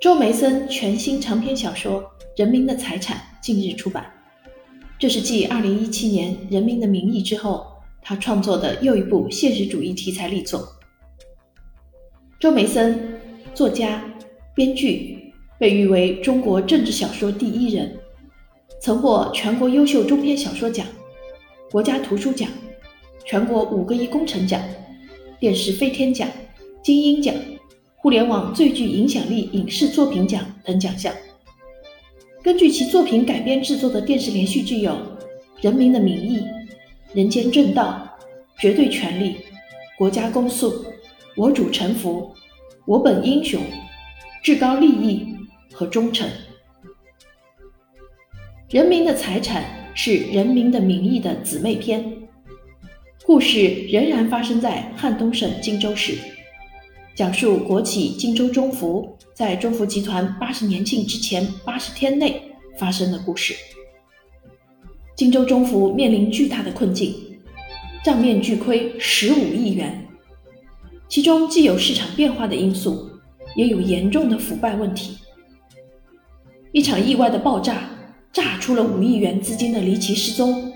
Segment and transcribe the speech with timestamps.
[0.00, 2.02] 周梅森全新长篇小说
[2.36, 4.06] 《人民的财产》近日出版，
[4.96, 7.66] 这是继2017年《人民的名义》之后，
[8.00, 10.68] 他创作的又一部现实主义题材力作。
[12.38, 13.18] 周梅森，
[13.54, 14.04] 作家、
[14.54, 17.98] 编剧，被誉为中国政治小说第一人，
[18.80, 20.86] 曾获全国优秀中篇小说奖、
[21.72, 22.48] 国家图书奖、
[23.24, 24.62] 全国五个一工程奖、
[25.40, 26.28] 电视飞天奖、
[26.84, 27.34] 金鹰奖。
[28.00, 31.12] 互联网最具影响力影视作品奖等奖项。
[32.42, 34.92] 根据其作品改编制作的电视连续剧有
[35.60, 36.38] 《人民的名义》
[37.12, 38.18] 《人间正道》
[38.62, 39.30] 《绝对权力》
[39.98, 40.70] 《国家公诉》
[41.36, 42.32] 《我主臣服》
[42.86, 43.60] 《我本英雄》
[44.42, 45.26] 《至高利益》
[45.74, 46.26] 和《忠诚》。
[48.70, 52.16] 《人民的财产》是《人民的名义》的姊妹篇，
[53.24, 56.16] 故事仍然发生在汉东省荆州市。
[57.18, 62.40] 讲述国企荆州中福在中福集团八十年庆之前八十天内
[62.78, 63.56] 发生的故事。
[65.16, 67.12] 荆州中福面临巨大的困境，
[68.04, 70.06] 账面巨亏十五亿元，
[71.08, 73.10] 其中既有市场变化的因素，
[73.56, 75.18] 也有严重的腐败问题。
[76.70, 77.90] 一场意外的爆炸，
[78.32, 80.72] 炸出了五亿元资金的离奇失踪，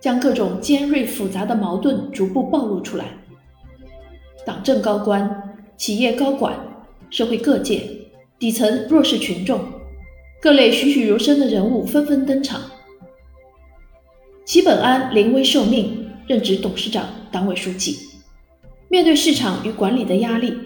[0.00, 3.04] 将各种尖锐复杂的矛盾逐步暴露出来。
[4.46, 6.56] 党政高官、企业高管、
[7.10, 7.82] 社会各界、
[8.38, 9.60] 底层弱势群众，
[10.40, 12.60] 各类栩栩如生的人物纷纷登场。
[14.44, 17.96] 齐本安临危受命，任职董事长、党委书记，
[18.88, 20.56] 面对市场与管理的压力，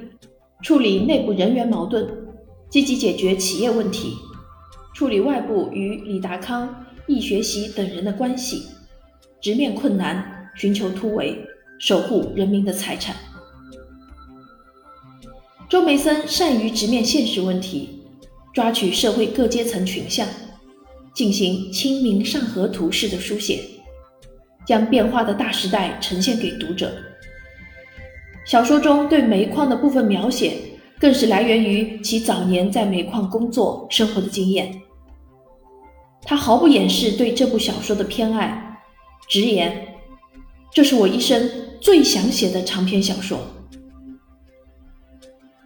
[0.62, 2.06] 处理内部人员矛盾，
[2.68, 4.12] 积极解决企业问题，
[4.94, 8.64] 处理外部与李达康、易学习等人的关系，
[9.40, 11.42] 直面困难，寻求突围，
[11.78, 13.16] 守护人民的财产。
[15.70, 18.00] 周梅森善于直面现实问题，
[18.52, 20.26] 抓取社会各阶层群像，
[21.14, 23.60] 进行《清明上河图》式的书写，
[24.66, 26.92] 将变化的大时代呈现给读者。
[28.44, 30.54] 小说中对煤矿的部分描写，
[30.98, 34.74] 更是来源于其早年在煤矿工作生活的经验。
[36.22, 38.76] 他毫不掩饰对这部小说的偏爱，
[39.28, 39.86] 直言
[40.74, 41.48] ：“这是我一生
[41.80, 43.38] 最想写的长篇小说。”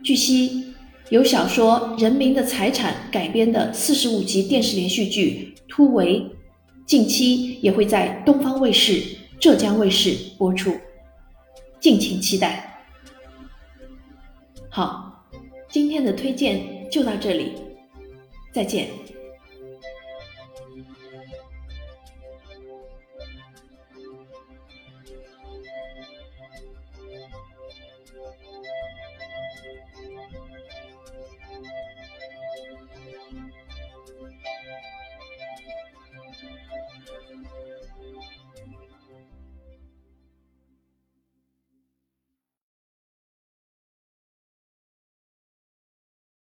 [0.04, 0.74] 据悉，
[1.08, 6.20] 由小说《人民的财产》改编的四十五集电视连续剧《突围》，
[6.84, 9.02] 近期也会在东方卫视、
[9.40, 10.76] 浙江卫视播出，
[11.80, 12.84] 敬请期待。
[14.68, 15.26] 好，
[15.70, 17.52] 今天的推荐就到这里，
[18.52, 18.88] 再见。